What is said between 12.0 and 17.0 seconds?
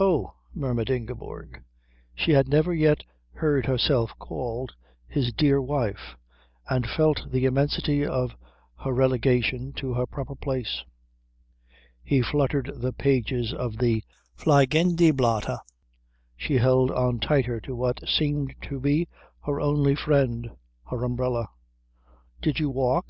He fluttered the pages of the Fliegende Blätter; she held